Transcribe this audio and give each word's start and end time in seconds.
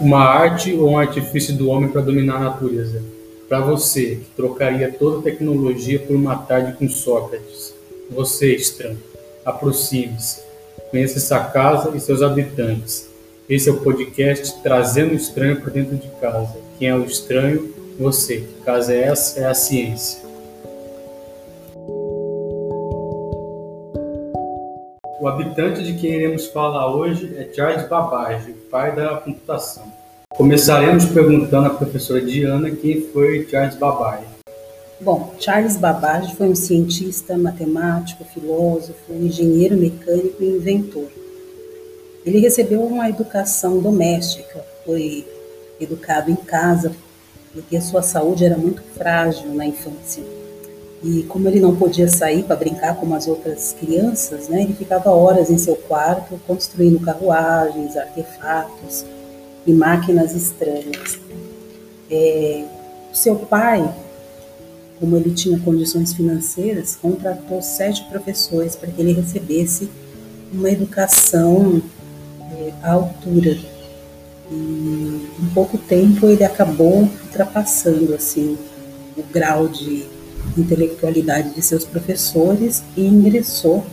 Uma 0.00 0.20
arte 0.20 0.72
ou 0.74 0.90
um 0.90 0.98
artifício 0.98 1.56
do 1.56 1.68
homem 1.68 1.90
para 1.90 2.00
dominar 2.00 2.36
a 2.36 2.50
natureza? 2.50 3.02
Para 3.48 3.60
você, 3.60 4.14
que 4.14 4.30
trocaria 4.36 4.94
toda 4.96 5.22
tecnologia 5.22 5.98
por 5.98 6.14
uma 6.14 6.36
tarde 6.36 6.74
com 6.74 6.88
Sócrates. 6.88 7.74
Você, 8.08 8.54
estranho, 8.54 9.02
aproxime-se. 9.44 10.40
Conheça 10.92 11.18
essa 11.18 11.40
casa 11.40 11.96
e 11.96 12.00
seus 12.00 12.22
habitantes. 12.22 13.08
Esse 13.48 13.70
é 13.70 13.72
o 13.72 13.80
podcast 13.80 14.62
Trazendo 14.62 15.14
o 15.14 15.16
Estranho 15.16 15.60
para 15.60 15.72
Dentro 15.72 15.96
de 15.96 16.08
Casa. 16.20 16.54
Quem 16.78 16.88
é 16.88 16.94
o 16.94 17.04
estranho? 17.04 17.74
Você. 17.98 18.44
Casa 18.64 18.94
é 18.94 19.02
essa? 19.02 19.40
É 19.40 19.46
a 19.46 19.54
ciência. 19.54 20.28
O 25.20 25.26
habitante 25.26 25.82
de 25.82 25.94
quem 25.94 26.12
iremos 26.12 26.46
falar 26.46 26.94
hoje 26.94 27.34
é 27.36 27.52
Charles 27.52 27.88
Babbage, 27.88 28.52
pai 28.70 28.94
da 28.94 29.16
computação. 29.16 29.87
Começaremos 30.38 31.04
perguntando 31.06 31.66
à 31.66 31.70
professora 31.70 32.20
Diana 32.20 32.70
quem 32.70 33.00
foi 33.12 33.44
Charles 33.50 33.74
Babbage. 33.74 34.22
Bom, 35.00 35.34
Charles 35.40 35.76
Babbage 35.76 36.36
foi 36.36 36.48
um 36.48 36.54
cientista, 36.54 37.36
matemático, 37.36 38.24
filósofo, 38.24 39.12
engenheiro 39.12 39.76
mecânico 39.76 40.40
e 40.40 40.46
inventor. 40.46 41.08
Ele 42.24 42.38
recebeu 42.38 42.84
uma 42.84 43.08
educação 43.08 43.80
doméstica, 43.80 44.64
foi 44.86 45.26
educado 45.80 46.30
em 46.30 46.36
casa, 46.36 46.92
porque 47.52 47.76
a 47.76 47.80
sua 47.80 48.02
saúde 48.02 48.44
era 48.44 48.56
muito 48.56 48.80
frágil 48.96 49.52
na 49.52 49.66
infância. 49.66 50.22
E 51.02 51.24
como 51.24 51.48
ele 51.48 51.58
não 51.58 51.74
podia 51.74 52.06
sair 52.06 52.44
para 52.44 52.54
brincar 52.54 52.94
como 52.94 53.16
as 53.16 53.26
outras 53.26 53.72
crianças, 53.72 54.48
né, 54.48 54.62
ele 54.62 54.74
ficava 54.74 55.10
horas 55.10 55.50
em 55.50 55.58
seu 55.58 55.74
quarto 55.74 56.40
construindo 56.46 57.00
carruagens, 57.00 57.96
artefatos 57.96 59.04
e 59.66 59.72
máquinas 59.72 60.34
estranhas. 60.34 61.18
É, 62.10 62.64
seu 63.12 63.36
pai, 63.36 63.94
como 64.98 65.16
ele 65.16 65.32
tinha 65.32 65.58
condições 65.58 66.12
financeiras, 66.12 66.96
contratou 66.96 67.60
sete 67.62 68.04
professores 68.04 68.76
para 68.76 68.90
que 68.90 69.00
ele 69.00 69.12
recebesse 69.12 69.88
uma 70.52 70.70
educação 70.70 71.82
é, 72.52 72.72
à 72.82 72.92
altura. 72.92 73.58
E 74.50 74.54
em 74.54 75.50
pouco 75.52 75.76
tempo 75.76 76.26
ele 76.26 76.44
acabou 76.44 77.02
ultrapassando 77.02 78.14
assim 78.14 78.56
o 79.16 79.22
grau 79.22 79.68
de 79.68 80.06
intelectualidade 80.56 81.54
de 81.54 81.62
seus 81.62 81.84
professores 81.84 82.82
e 82.96 83.06
ingressou 83.06 83.84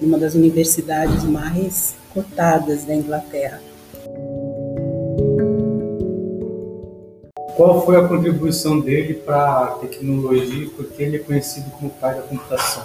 em 0.00 0.06
uma 0.06 0.18
das 0.18 0.34
universidades 0.34 1.24
mais 1.24 1.94
cotadas 2.14 2.84
da 2.84 2.94
Inglaterra. 2.94 3.60
Qual 7.60 7.84
foi 7.84 7.94
a 7.96 8.08
contribuição 8.08 8.80
dele 8.80 9.12
para 9.12 9.64
a 9.64 9.66
tecnologia 9.82 10.64
e 10.64 10.68
por 10.68 10.86
que 10.86 11.02
ele 11.02 11.16
é 11.16 11.18
conhecido 11.18 11.70
como 11.72 11.90
pai 11.90 12.14
da 12.14 12.22
computação? 12.22 12.82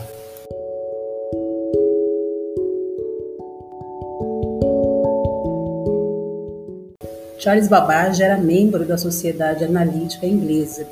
Charles 7.40 7.70
Babbage 7.70 8.22
era 8.22 8.38
membro 8.38 8.84
da 8.84 8.98
Sociedade 8.98 9.64
Analítica 9.64 10.26
Inglesa 10.26 10.86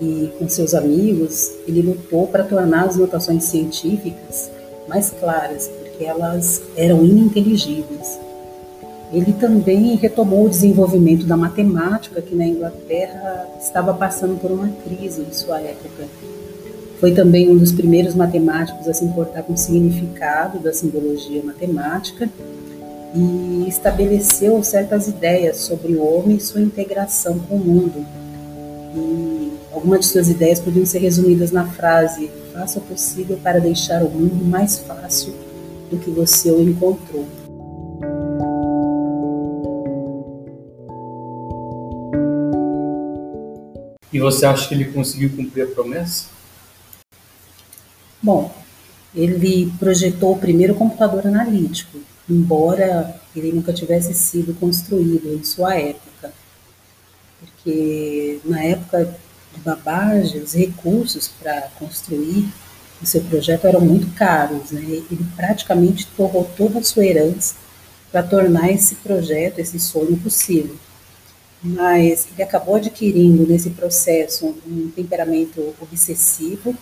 e 0.00 0.32
com 0.36 0.48
seus 0.48 0.74
amigos, 0.74 1.52
ele 1.68 1.82
lutou 1.82 2.26
para 2.26 2.42
tornar 2.42 2.86
as 2.86 2.96
notações 2.96 3.44
científicas 3.44 4.50
mais 4.88 5.10
claras, 5.10 5.68
porque 5.68 6.04
elas 6.04 6.60
eram 6.76 7.04
ininteligíveis. 7.04 8.18
Ele 9.12 9.32
também 9.32 9.96
retomou 9.96 10.44
o 10.44 10.48
desenvolvimento 10.48 11.24
da 11.24 11.36
matemática, 11.36 12.20
que 12.20 12.34
na 12.34 12.46
Inglaterra 12.46 13.48
estava 13.60 13.94
passando 13.94 14.38
por 14.38 14.50
uma 14.50 14.68
crise 14.84 15.22
em 15.22 15.32
sua 15.32 15.60
época. 15.60 16.04
Foi 17.00 17.12
também 17.12 17.50
um 17.50 17.56
dos 17.56 17.72
primeiros 17.72 18.14
matemáticos 18.14 18.88
a 18.88 18.92
se 18.92 19.04
importar 19.04 19.42
com 19.42 19.52
o 19.52 19.56
significado 19.56 20.58
da 20.58 20.72
simbologia 20.72 21.42
matemática 21.42 22.28
e 23.14 23.66
estabeleceu 23.68 24.62
certas 24.62 25.08
ideias 25.08 25.58
sobre 25.58 25.94
o 25.94 26.02
homem 26.02 26.36
e 26.36 26.40
sua 26.40 26.60
integração 26.60 27.38
com 27.38 27.54
o 27.54 27.58
mundo. 27.58 28.04
E 28.94 29.38
Algumas 29.78 30.00
de 30.00 30.06
suas 30.06 30.28
ideias 30.28 30.58
podiam 30.58 30.84
ser 30.84 30.98
resumidas 30.98 31.52
na 31.52 31.64
frase: 31.64 32.28
faça 32.52 32.80
o 32.80 32.82
possível 32.82 33.38
para 33.40 33.60
deixar 33.60 34.02
o 34.02 34.10
mundo 34.10 34.44
mais 34.44 34.78
fácil 34.78 35.32
do 35.88 35.98
que 35.98 36.10
você 36.10 36.50
o 36.50 36.60
encontrou. 36.60 37.24
E 44.18 44.20
você 44.20 44.44
acha 44.44 44.66
que 44.66 44.74
ele 44.74 44.86
conseguiu 44.86 45.30
cumprir 45.30 45.62
a 45.62 45.66
promessa? 45.68 46.24
Bom, 48.20 48.52
ele 49.14 49.72
projetou 49.78 50.32
o 50.32 50.38
primeiro 50.40 50.74
computador 50.74 51.24
analítico, 51.24 52.00
embora 52.28 53.14
ele 53.36 53.52
nunca 53.52 53.72
tivesse 53.72 54.12
sido 54.14 54.52
construído 54.54 55.32
em 55.32 55.44
sua 55.44 55.76
época. 55.76 56.32
Porque 57.38 58.40
na 58.44 58.60
época 58.60 59.04
de 59.54 59.60
Babbage, 59.60 60.38
os 60.38 60.52
recursos 60.52 61.28
para 61.40 61.68
construir 61.78 62.48
o 63.00 63.06
seu 63.06 63.20
projeto 63.20 63.68
eram 63.68 63.80
muito 63.80 64.12
caros. 64.16 64.72
Né? 64.72 64.82
Ele 64.82 65.24
praticamente 65.36 66.08
torrou 66.16 66.42
toda 66.56 66.80
a 66.80 66.82
sua 66.82 67.06
herança 67.06 67.54
para 68.10 68.24
tornar 68.24 68.68
esse 68.72 68.96
projeto, 68.96 69.60
esse 69.60 69.78
sonho 69.78 70.16
possível. 70.16 70.74
Mas 71.62 72.28
ele 72.32 72.42
acabou 72.42 72.76
adquirindo 72.76 73.46
nesse 73.46 73.70
processo 73.70 74.54
um 74.66 74.90
temperamento 74.94 75.74
obsessivo 75.80 76.74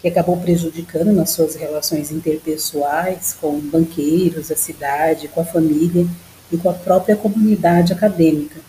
que 0.00 0.08
acabou 0.08 0.36
prejudicando 0.36 1.12
nas 1.12 1.30
suas 1.30 1.54
relações 1.54 2.12
interpessoais 2.12 3.36
com 3.40 3.58
banqueiros, 3.58 4.50
a 4.50 4.56
cidade, 4.56 5.28
com 5.28 5.40
a 5.40 5.44
família 5.44 6.06
e 6.52 6.58
com 6.58 6.68
a 6.68 6.74
própria 6.74 7.16
comunidade 7.16 7.92
acadêmica. 7.92 8.60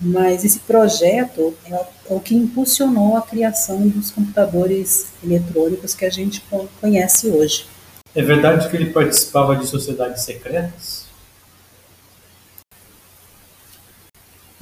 Mas 0.00 0.44
esse 0.44 0.60
projeto 0.60 1.54
é, 1.64 1.74
é 1.74 1.86
o 2.08 2.20
que 2.20 2.34
impulsionou 2.34 3.16
a 3.16 3.22
criação 3.22 3.86
dos 3.88 4.10
computadores 4.10 5.08
eletrônicos 5.22 5.94
que 5.94 6.04
a 6.04 6.10
gente 6.10 6.42
conhece 6.80 7.28
hoje. 7.28 7.66
É 8.14 8.22
verdade 8.22 8.68
que 8.68 8.76
ele 8.76 8.90
participava 8.90 9.56
de 9.56 9.66
sociedades 9.66 10.22
secretas? 10.22 11.06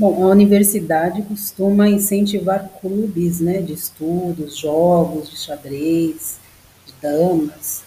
Bom, 0.01 0.25
a 0.25 0.29
universidade 0.31 1.21
costuma 1.21 1.87
incentivar 1.87 2.71
clubes 2.81 3.39
né, 3.39 3.61
de 3.61 3.75
estudos, 3.75 4.57
jogos 4.57 5.29
de 5.29 5.37
xadrez, 5.37 6.39
de 6.87 6.95
damas, 7.03 7.83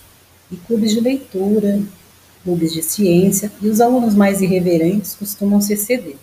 e 0.52 0.56
clubes 0.56 0.92
de 0.92 1.00
leitura, 1.00 1.82
clubes 2.44 2.72
de 2.72 2.84
ciência, 2.84 3.52
e 3.60 3.68
os 3.68 3.82
alunos 3.82 4.14
mais 4.14 4.44
irreverentes 4.44 5.16
costumam 5.16 5.60
se 5.60 5.74
exceder. 5.74 6.18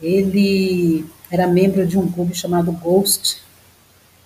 Ele 0.00 1.04
era 1.28 1.48
membro 1.48 1.84
de 1.84 1.98
um 1.98 2.08
clube 2.08 2.32
chamado 2.32 2.70
Ghost, 2.70 3.38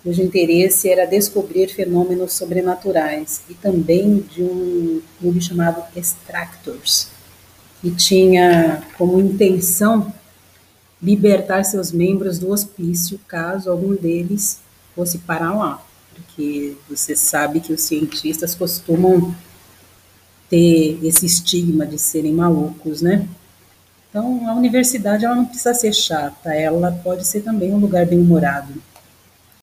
cujo 0.03 0.21
interesse 0.21 0.91
era 0.91 1.07
descobrir 1.07 1.69
fenômenos 1.69 2.35
sobrenaturais, 2.35 3.41
e 3.49 3.55
também 3.55 4.19
de 4.19 4.43
um 4.43 5.01
clube 5.19 5.41
chamado 5.41 5.83
Extractors, 5.97 7.09
que 7.81 7.91
tinha 7.93 8.83
como 8.99 9.19
intenção 9.19 10.13
libertar 11.03 11.65
seus 11.65 11.91
membros 11.91 12.39
do 12.39 12.51
hospício 12.51 13.19
caso 13.27 13.71
algum 13.71 13.95
deles 13.95 14.61
fosse 14.95 15.19
parar 15.19 15.55
lá, 15.55 15.85
porque 16.15 16.77
você 16.89 17.17
sabe 17.17 17.61
que 17.61 17.73
os 17.73 17.81
cientistas 17.81 18.55
costumam 18.55 19.35
ter 20.49 20.99
esse 21.03 21.27
estigma 21.27 21.87
de 21.87 21.99
serem 21.99 22.33
malucos, 22.33 23.03
né? 23.03 23.27
Então, 24.11 24.47
a 24.47 24.55
universidade 24.55 25.25
ela 25.25 25.35
não 25.35 25.47
precisa 25.47 25.73
ser 25.73 25.95
chata, 25.95 26.55
ela 26.55 26.93
pode 27.03 27.27
ser 27.27 27.41
também 27.41 27.73
um 27.73 27.79
lugar 27.79 28.05
bem-humorado. 28.05 28.75